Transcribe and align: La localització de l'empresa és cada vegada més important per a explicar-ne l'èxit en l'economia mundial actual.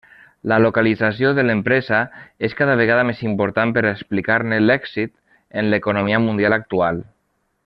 La 0.51 0.55
localització 0.65 1.33
de 1.39 1.43
l'empresa 1.45 1.99
és 2.49 2.57
cada 2.61 2.77
vegada 2.81 3.05
més 3.11 3.21
important 3.27 3.75
per 3.77 3.85
a 3.85 3.93
explicar-ne 3.93 4.61
l'èxit 4.67 5.15
en 5.63 5.73
l'economia 5.75 6.27
mundial 6.29 6.59
actual. 6.63 7.05